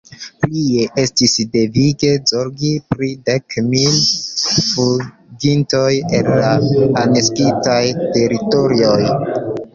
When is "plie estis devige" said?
0.43-2.09